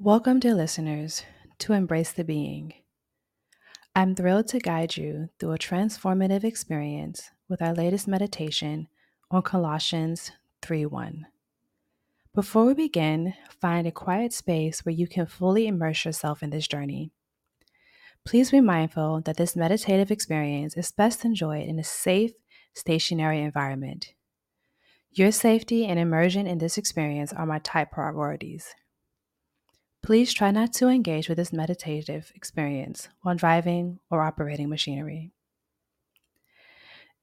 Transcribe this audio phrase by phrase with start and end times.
[0.00, 1.22] Welcome, dear listeners,
[1.60, 2.74] to Embrace the Being.
[3.94, 8.88] I'm thrilled to guide you through a transformative experience with our latest meditation
[9.30, 11.26] on Colossians 3:1.
[12.34, 16.66] Before we begin, find a quiet space where you can fully immerse yourself in this
[16.66, 17.12] journey.
[18.24, 22.32] Please be mindful that this meditative experience is best enjoyed in a safe,
[22.74, 24.12] stationary environment.
[25.12, 28.74] Your safety and immersion in this experience are my top priorities.
[30.04, 35.32] Please try not to engage with this meditative experience while driving or operating machinery.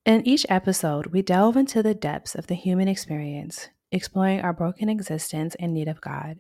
[0.03, 4.89] In each episode, we delve into the depths of the human experience, exploring our broken
[4.89, 6.39] existence and need of God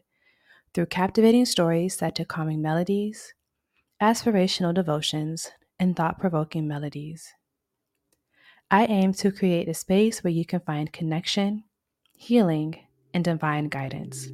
[0.73, 3.35] through captivating stories set to calming melodies,
[4.01, 7.35] aspirational devotions, and thought provoking melodies.
[8.71, 11.65] I aim to create a space where you can find connection,
[12.17, 12.79] healing,
[13.13, 14.27] and divine guidance.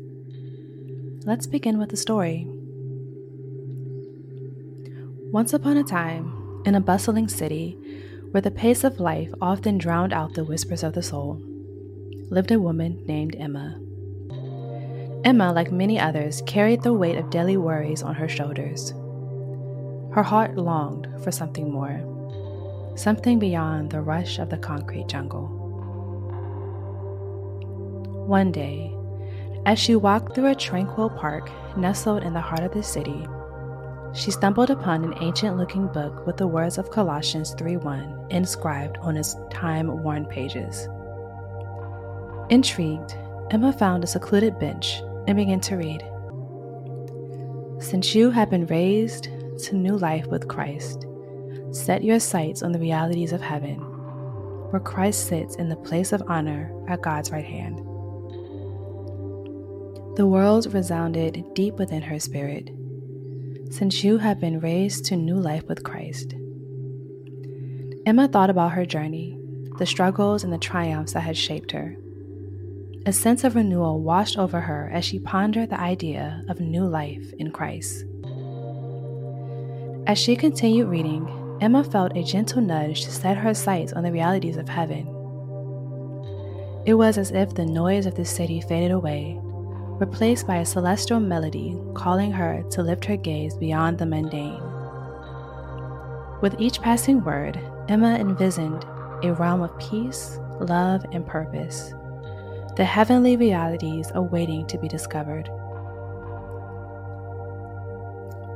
[1.27, 2.47] Let's begin with the story.
[5.29, 7.77] Once upon a time, in a bustling city
[8.31, 11.41] where the pace of life often drowned out the whispers of the soul,
[12.29, 13.77] lived a woman named Emma.
[15.25, 18.91] Emma, like many others, carried the weight of daily worries on her shoulders.
[20.13, 21.99] Her heart longed for something more,
[22.95, 25.47] something beyond the rush of the concrete jungle.
[28.27, 28.96] One day,
[29.67, 33.27] as she walked through a tranquil park nestled in the heart of the city,
[34.13, 39.17] she stumbled upon an ancient looking book with the words of Colossians 3:1 inscribed on
[39.17, 40.87] its time worn pages.
[42.49, 43.17] Intrigued,
[43.51, 46.01] Emma found a secluded bench and began to read.
[47.79, 49.27] Since you have been raised
[49.65, 51.05] to new life with Christ,
[51.71, 53.79] set your sights on the realities of heaven,
[54.69, 57.81] where Christ sits in the place of honor at God's right hand.
[60.17, 62.71] The world resounded deep within her spirit,
[63.69, 66.33] since you have been raised to new life with Christ.
[68.03, 69.37] Emma thought about her journey,
[69.77, 71.95] the struggles and the triumphs that had shaped her.
[73.05, 77.31] A sense of renewal washed over her as she pondered the idea of new life
[77.37, 78.03] in Christ.
[80.07, 81.29] As she continued reading,
[81.61, 85.05] Emma felt a gentle nudge to set her sights on the realities of heaven.
[86.87, 89.39] It was as if the noise of the city faded away
[89.99, 94.61] replaced by a celestial melody calling her to lift her gaze beyond the mundane.
[96.41, 97.59] With each passing word,
[97.89, 98.83] Emma envisioned
[99.23, 101.93] a realm of peace, love, and purpose,
[102.75, 105.49] the heavenly realities awaiting to be discovered.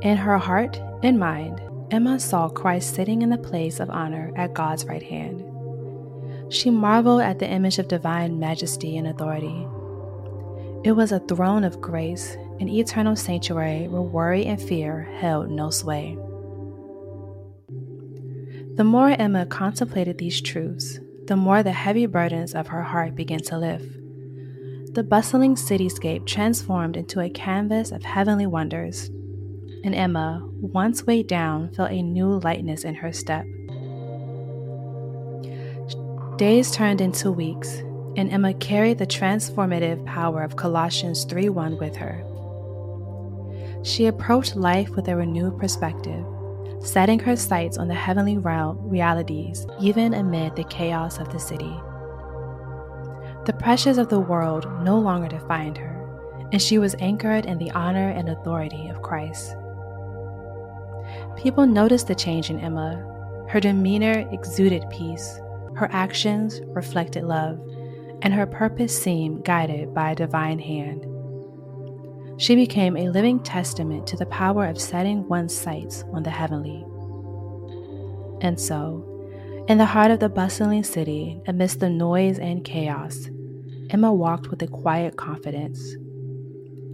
[0.02, 1.60] In her heart and mind,
[1.90, 5.44] Emma saw Christ sitting in the place of honor at God's right hand.
[6.52, 9.66] She marveled at the image of divine majesty and authority
[10.84, 15.70] it was a throne of grace, an eternal sanctuary where worry and fear held no
[15.70, 16.18] sway.
[18.74, 23.40] The more Emma contemplated these truths, the more the heavy burdens of her heart began
[23.42, 23.86] to lift.
[24.94, 29.08] The bustling cityscape transformed into a canvas of heavenly wonders,
[29.84, 33.46] and Emma, once weighed down, felt a new lightness in her step.
[36.36, 37.82] Days turned into weeks,
[38.16, 42.24] and Emma carried the transformative power of Colossians 3:1 with her.
[43.82, 46.24] She approached life with a renewed perspective,
[46.80, 51.74] setting her sights on the heavenly realm realities even amid the chaos of the city.
[53.44, 55.98] The pressures of the world no longer defined her,
[56.52, 59.56] and she was anchored in the honor and authority of Christ.
[61.36, 63.04] People noticed the change in Emma.
[63.48, 65.40] Her demeanor exuded peace,
[65.74, 67.58] her actions reflected love,
[68.22, 71.06] and her purpose seemed guided by a divine hand.
[72.40, 76.84] She became a living testament to the power of setting one's sights on the heavenly.
[78.40, 79.08] And so,
[79.68, 83.28] in the heart of the bustling city, amidst the noise and chaos,
[83.90, 85.96] Emma walked with a quiet confidence.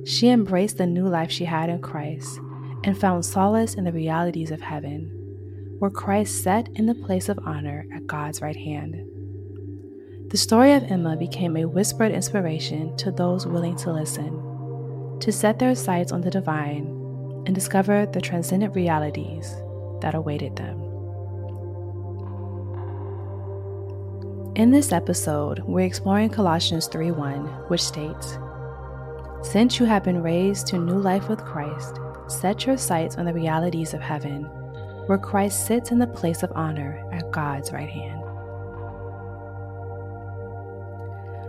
[0.04, 2.40] She embraced the new life she had in Christ
[2.84, 5.10] and found solace in the realities of heaven,
[5.78, 8.96] where Christ sat in the place of honor at God's right hand.
[10.30, 15.58] The story of Emma became a whispered inspiration to those willing to listen, to set
[15.58, 16.84] their sights on the divine
[17.46, 19.56] and discover the transcendent realities
[20.02, 20.76] that awaited them.
[24.54, 28.38] In this episode, we're exploring Colossians 3:1, which states,
[29.40, 33.32] "Since you have been raised to new life with Christ, set your sights on the
[33.32, 34.44] realities of heaven,
[35.06, 38.27] where Christ sits in the place of honor at God's right hand."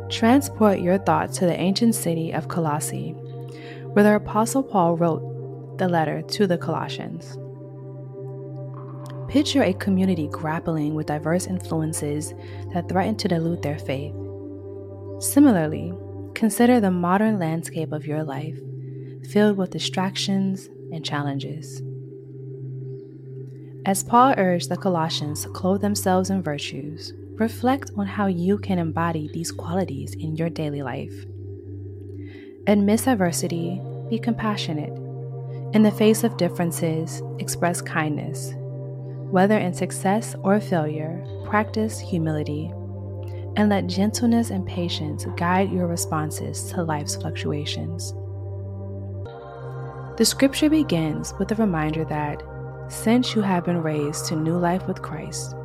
[0.09, 3.11] Transport your thoughts to the ancient city of Colossae,
[3.93, 7.37] where the Apostle Paul wrote the letter to the Colossians.
[9.31, 12.33] Picture a community grappling with diverse influences
[12.73, 14.15] that threaten to dilute their faith.
[15.19, 15.93] Similarly,
[16.33, 18.57] consider the modern landscape of your life,
[19.29, 21.83] filled with distractions and challenges.
[23.85, 28.77] As Paul urged the Colossians to clothe themselves in virtues, reflect on how you can
[28.77, 31.13] embody these qualities in your daily life.
[32.67, 34.93] Amidst adversity, be compassionate.
[35.73, 38.53] In the face of differences, express kindness
[39.29, 42.71] whether in success or failure, practice humility
[43.55, 48.13] and let gentleness and patience guide your responses to life's fluctuations.
[50.17, 52.43] The scripture begins with a reminder that
[52.87, 55.55] since you have been raised to new life with Christ,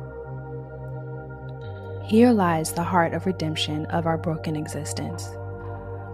[2.05, 5.27] here lies the heart of redemption of our broken existence,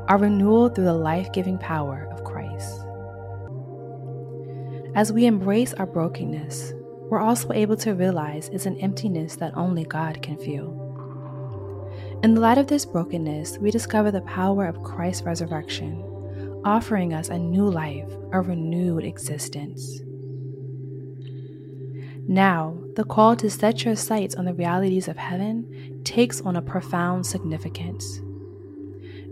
[0.07, 2.79] our renewal through the life giving power of Christ.
[4.95, 6.71] As we embrace our brokenness,
[7.09, 10.77] we're also able to realize it's an emptiness that only God can feel.
[12.23, 16.01] In the light of this brokenness, we discover the power of Christ's resurrection,
[16.63, 19.99] offering us a new life, a renewed existence.
[22.29, 26.61] Now, the call to set your sights on the realities of heaven takes on a
[26.61, 28.21] profound significance.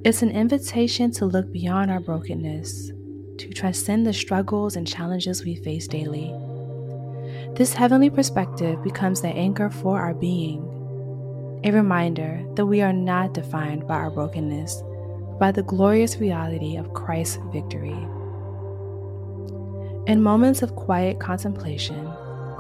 [0.03, 2.91] It's an invitation to look beyond our brokenness,
[3.37, 6.33] to transcend the struggles and challenges we face daily
[7.55, 10.61] this heavenly perspective becomes the anchor for our being,
[11.65, 16.77] a reminder that we are not defined by our brokenness, but by the glorious reality
[16.77, 17.97] of Christ's victory.
[20.07, 22.09] In moments of quiet contemplation,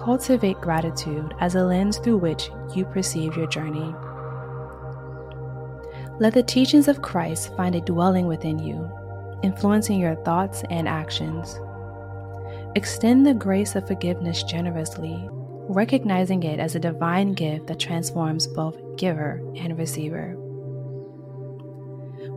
[0.09, 3.93] cultivate gratitude as a lens through which you perceive your journey.
[6.19, 8.89] Let the teachings of Christ find a dwelling within you,
[9.43, 11.59] influencing your thoughts and actions.
[12.75, 15.29] Extend the grace of forgiveness generously,
[15.67, 20.35] recognizing it as a divine gift that transforms both giver and receiver.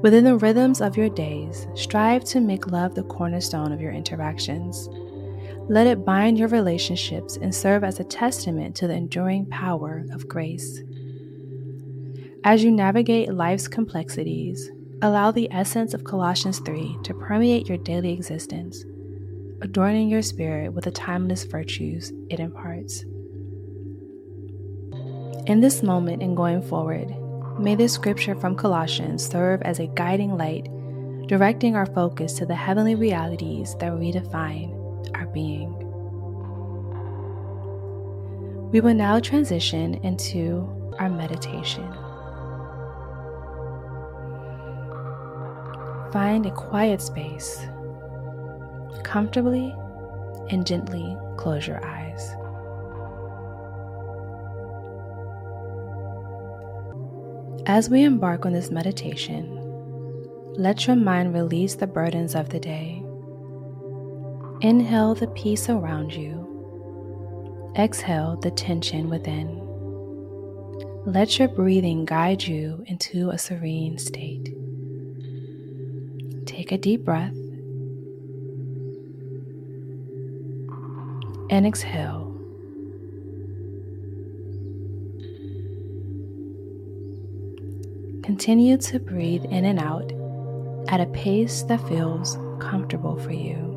[0.02, 4.90] Within the rhythms of your days, strive to make love the cornerstone of your interactions.
[5.72, 10.28] Let it bind your relationships and serve as a testament to the enduring power of
[10.28, 10.82] grace.
[12.44, 14.70] As you navigate life's complexities,
[15.00, 18.84] allow the essence of Colossians 3 to permeate your daily existence
[19.62, 23.04] adorning your spirit with the timeless virtues it imparts.
[25.46, 27.08] In this moment and going forward,
[27.58, 30.69] may this scripture from Colossians serve as a guiding light,
[31.28, 34.81] directing our focus to the heavenly realities that redefine our
[35.32, 35.73] being.
[38.73, 40.67] We will now transition into
[40.99, 41.93] our meditation.
[46.12, 47.67] Find a quiet space
[49.02, 49.75] comfortably
[50.50, 52.34] and gently close your eyes.
[57.67, 59.58] As we embark on this meditation,
[60.55, 63.01] let your mind release the burdens of the day.
[64.62, 67.72] Inhale the peace around you.
[67.76, 69.58] Exhale the tension within.
[71.04, 74.54] Let your breathing guide you into a serene state.
[76.46, 77.34] Take a deep breath
[81.50, 82.32] and exhale.
[88.22, 90.12] Continue to breathe in and out
[90.86, 93.71] at a pace that feels comfortable for you.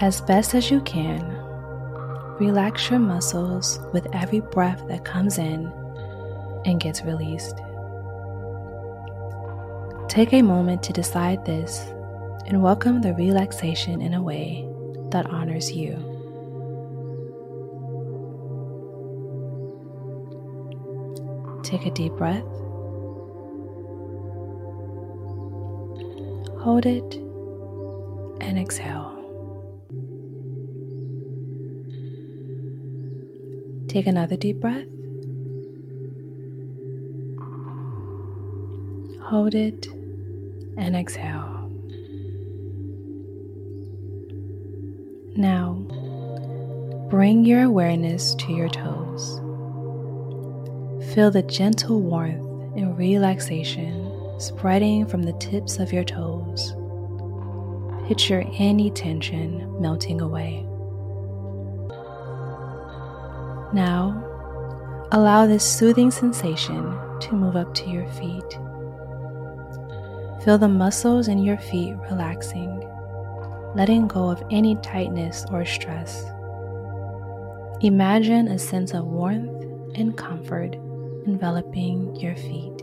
[0.00, 1.38] As best as you can,
[2.38, 5.72] Relax your muscles with every breath that comes in
[6.64, 7.56] and gets released.
[10.08, 11.80] Take a moment to decide this
[12.46, 14.64] and welcome the relaxation in a way
[15.10, 15.94] that honors you.
[21.64, 22.44] Take a deep breath.
[26.60, 27.14] Hold it
[28.40, 29.17] and exhale.
[33.88, 34.86] Take another deep breath.
[39.22, 39.86] Hold it
[40.76, 41.70] and exhale.
[45.36, 45.74] Now,
[47.10, 49.38] bring your awareness to your toes.
[51.14, 54.04] Feel the gentle warmth and relaxation
[54.38, 56.74] spreading from the tips of your toes,
[58.08, 60.67] Picture any tension melting away.
[63.72, 64.24] Now,
[65.12, 68.58] allow this soothing sensation to move up to your feet.
[70.44, 72.80] Feel the muscles in your feet relaxing,
[73.74, 76.24] letting go of any tightness or stress.
[77.80, 80.74] Imagine a sense of warmth and comfort
[81.26, 82.82] enveloping your feet.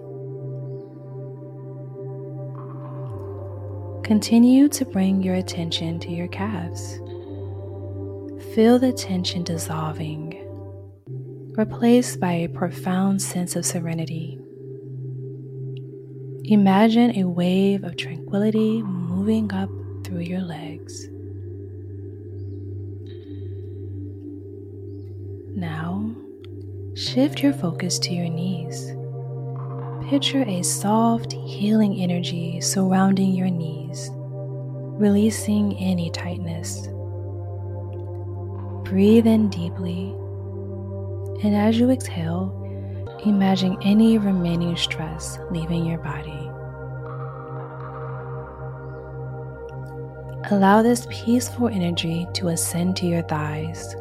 [4.04, 7.00] Continue to bring your attention to your calves.
[8.54, 10.25] Feel the tension dissolving,
[11.58, 14.40] replaced by a profound sense of serenity.
[16.46, 19.70] Imagine a wave of tranquility moving up
[20.04, 21.08] through your legs.
[25.56, 26.14] Now,
[26.94, 28.94] shift your focus to your knees.
[30.10, 36.88] Picture a soft, healing energy surrounding your knees, releasing any tightness.
[38.88, 40.14] Breathe in deeply,
[41.44, 42.62] and as you exhale,
[43.26, 46.50] imagine any remaining stress leaving your body.
[50.52, 53.96] Allow this peaceful energy to ascend to your thighs.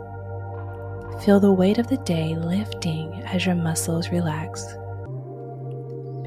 [1.25, 4.63] Feel the weight of the day lifting as your muscles relax.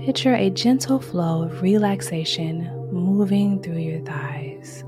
[0.04, 4.84] Picture a gentle flow of relaxation moving through your thighs.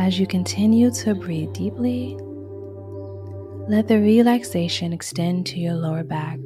[0.00, 2.16] As you continue to breathe deeply,
[3.68, 6.38] let the relaxation extend to your lower back.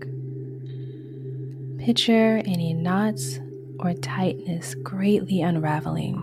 [1.78, 3.38] Picture any knots
[3.78, 6.16] or tightness greatly unraveling,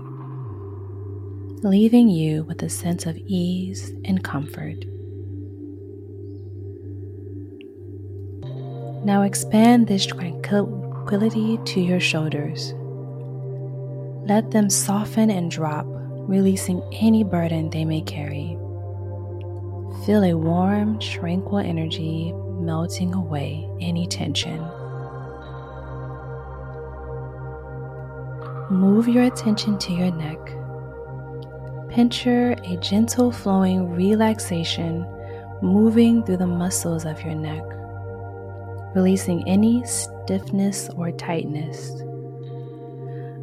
[1.63, 4.83] leaving you with a sense of ease and comfort.
[9.05, 12.73] Now expand this tranquility to your shoulders.
[14.27, 15.87] Let them soften and drop,
[16.27, 18.57] releasing any burden they may carry.
[20.05, 24.59] Feel a warm, tranquil energy melting away any tension.
[28.69, 30.39] Move your attention to your neck.
[31.89, 35.05] Picture a gentle flowing relaxation
[35.61, 37.63] moving through the muscles of your neck
[38.93, 41.91] releasing any stiffness or tightness.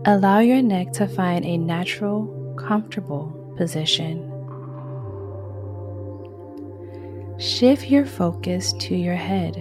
[0.05, 2.27] Allow your neck to find a natural,
[2.59, 4.35] comfortable position.
[7.39, 9.55] Shift your focus to your head.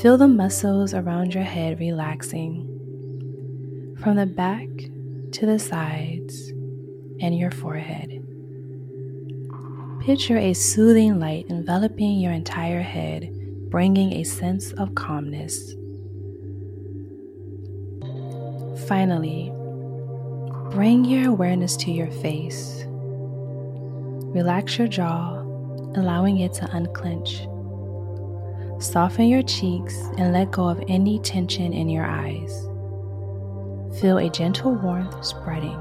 [0.00, 2.66] Feel the muscles around your head relaxing
[4.02, 4.68] from the back
[5.32, 6.48] to the sides
[7.20, 8.24] and your forehead.
[10.00, 13.30] Picture a soothing light enveloping your entire head
[13.68, 15.74] bringing a sense of calmness.
[18.88, 19.52] Finally,
[20.70, 22.84] bring your awareness to your face.
[24.32, 25.40] Relax your jaw,
[25.96, 27.40] allowing it to unclench.
[28.80, 32.68] Soften your cheeks and let go of any tension in your eyes.
[34.00, 35.76] Feel a gentle warmth spreading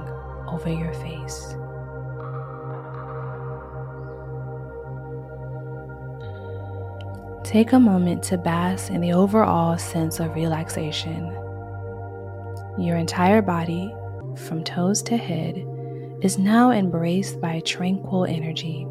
[0.47, 1.55] over your face.
[7.43, 11.25] Take a moment to bask in the overall sense of relaxation.
[12.79, 13.93] Your entire body,
[14.39, 15.65] from toes to head,
[16.21, 18.87] is now embraced by tranquil energy.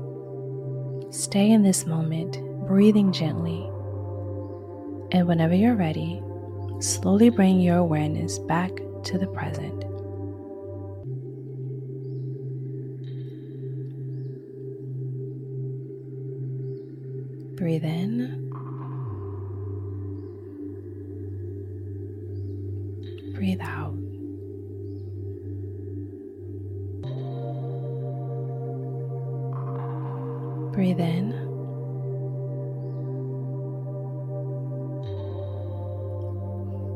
[1.10, 3.64] Stay in this moment, breathing gently.
[5.12, 6.22] And whenever you're ready,
[6.80, 8.70] slowly bring your awareness back
[9.04, 9.84] to the present.
[17.56, 18.48] Breathe in.
[23.38, 24.07] breathe out.
[30.88, 31.32] Breathe in.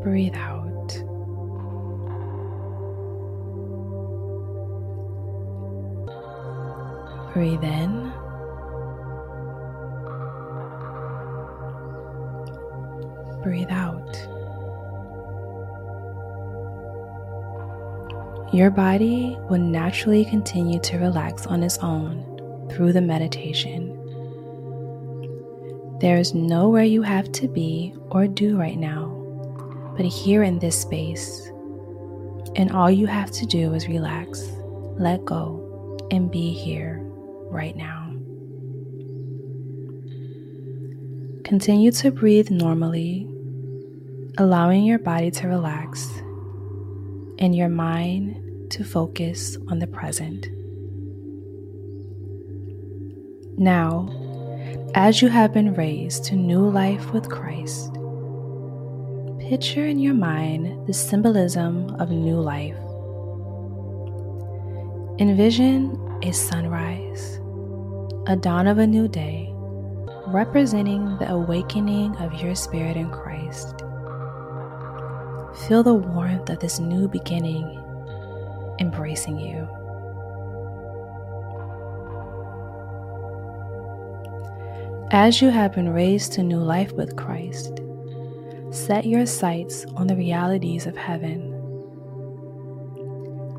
[0.03, 0.89] Breathe out.
[7.35, 8.13] Breathe in.
[13.43, 13.99] Breathe out.
[18.53, 22.32] your body will naturally continue to relax on its own
[22.73, 23.99] through the meditation.
[26.01, 29.09] There is nowhere you have to be or do right now,
[29.97, 31.49] but here in this space.
[32.57, 34.51] And all you have to do is relax,
[34.99, 36.99] let go, and be here
[37.51, 38.09] right now.
[41.45, 43.29] Continue to breathe normally,
[44.39, 46.09] allowing your body to relax
[47.39, 50.49] and your mind to focus on the present.
[53.59, 54.09] Now,
[54.95, 57.93] as you have been raised to new life with Christ,
[59.41, 62.77] picture in your mind the symbolism of new life.
[65.21, 67.41] Envision a sunrise,
[68.27, 69.53] a dawn of a new day,
[70.29, 73.81] representing the awakening of your spirit in Christ.
[75.69, 77.79] Feel the warmth of this new beginning
[78.81, 79.69] embracing you.
[85.15, 87.83] As you have been raised to new life with Christ,
[88.71, 91.53] set your sights on the realities of heaven.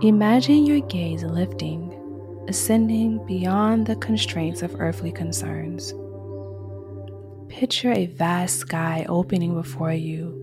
[0.02, 1.94] Imagine your gaze lifting,
[2.48, 5.94] ascending beyond the constraints of earthly concerns.
[7.50, 10.34] Picture a vast sky opening before you,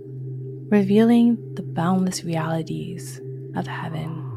[0.70, 3.20] revealing the boundless realities
[3.56, 4.29] of heaven.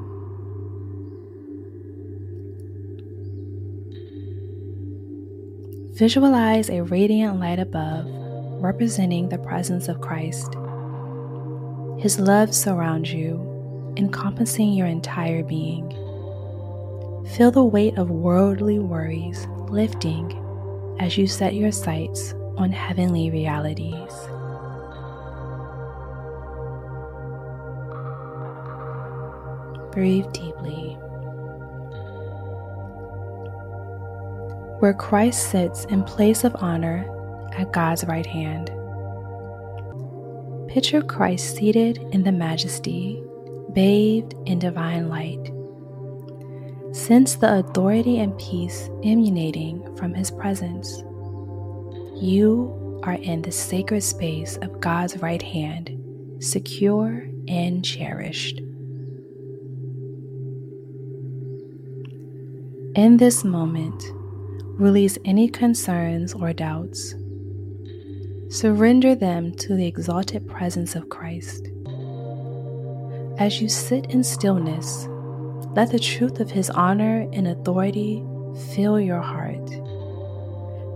[5.93, 8.07] Visualize a radiant light above,
[8.63, 10.55] representing the presence of Christ.
[11.99, 15.87] His love surrounds you, encompassing your entire being.
[17.37, 20.33] Feel the weight of worldly worries lifting
[20.99, 24.13] as you set your sights on heavenly realities.
[29.91, 30.97] Breathe deeply.
[34.83, 37.07] Where Christ sits in place of honor
[37.53, 38.69] at God's right hand.
[40.67, 43.23] Picture Christ seated in the majesty,
[43.71, 45.53] bathed in divine light.
[46.93, 50.97] Sense the authority and peace emanating from his presence.
[52.21, 55.97] You are in the sacred space of God's right hand,
[56.43, 58.59] secure and cherished.
[62.97, 64.03] In this moment,
[64.73, 67.15] release any concerns or doubts.
[68.49, 71.69] Surrender them to the exalted presence of Christ.
[73.37, 75.07] As you sit in stillness,
[75.75, 78.23] let the truth of His honor and authority
[78.75, 79.69] fill your heart.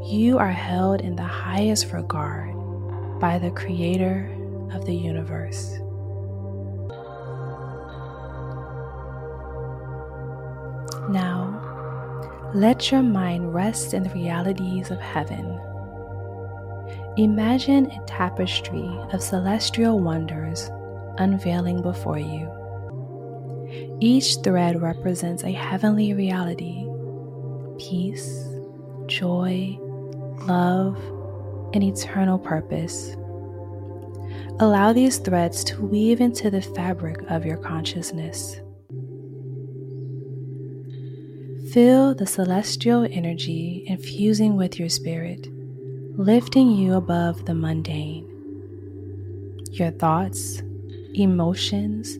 [0.06, 2.54] You are held in the highest regard
[3.20, 4.32] by the Creator
[4.74, 5.80] of the universe.
[11.10, 11.47] Now,
[12.54, 15.60] let your mind rest in the realities of heaven.
[17.18, 20.70] Imagine a tapestry of celestial wonders
[21.18, 22.50] unveiling before you.
[24.00, 26.86] Each thread represents a heavenly reality
[27.78, 28.46] peace,
[29.08, 29.78] joy,
[30.48, 30.98] love,
[31.74, 33.16] and eternal purpose.
[34.60, 38.62] Allow these threads to weave into the fabric of your consciousness.
[41.73, 45.49] Feel the celestial energy infusing with your spirit,
[46.17, 48.25] lifting you above the mundane.
[49.71, 50.62] Your thoughts,
[51.13, 52.19] emotions,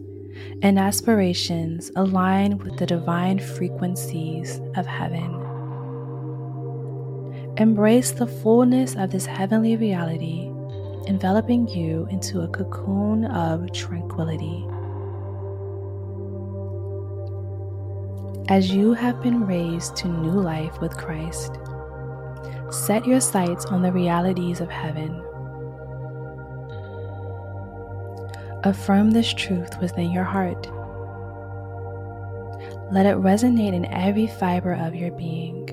[0.62, 5.34] and aspirations align with the divine frequencies of heaven.
[7.58, 10.52] Embrace the fullness of this heavenly reality,
[11.08, 14.68] enveloping you into a cocoon of tranquility.
[18.50, 21.60] As you have been raised to new life with Christ,
[22.72, 25.22] set your sights on the realities of heaven.
[28.64, 30.66] Affirm this truth within your heart.
[32.90, 35.68] Let it resonate in every fiber of your being.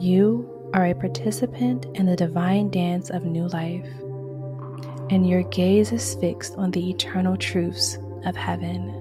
[0.00, 3.86] You are a participant in the divine dance of new life,
[5.10, 8.97] and your gaze is fixed on the eternal truths of heaven.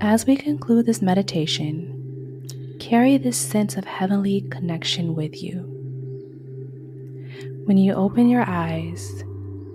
[0.00, 2.46] As we conclude this meditation,
[2.78, 5.70] carry this sense of heavenly connection with you.
[7.64, 9.24] When you open your eyes,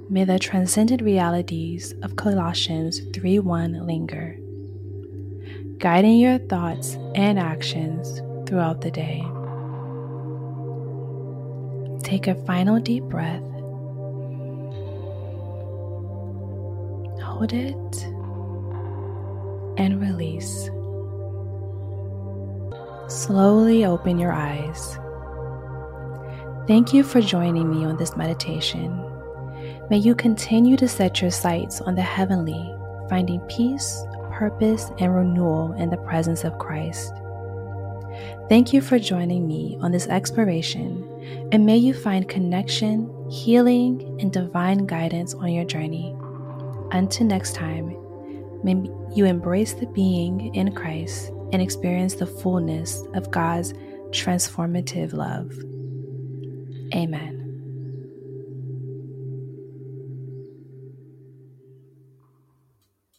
[0.09, 4.37] may the transcendent realities of Colossians 3:1 linger
[5.79, 9.23] guiding your thoughts and actions throughout the day.
[12.03, 13.41] Take a final deep breath.
[17.23, 18.18] Hold it
[19.79, 20.69] and release.
[23.07, 24.99] Slowly open your eyes.
[26.67, 29.03] Thank you for joining me on this meditation.
[29.89, 32.75] May you continue to set your sights on the heavenly,
[33.09, 37.11] finding peace purpose and renewal in the presence of Christ.
[38.47, 41.05] Thank you for joining me on this exploration
[41.51, 46.15] And may you find connection, healing, and divine guidance on your journey.
[46.91, 47.98] Until next time,
[48.63, 53.73] may you embrace the being in Christ and experience the fullness of God's
[54.11, 55.51] transformative love.
[56.93, 57.38] Amen.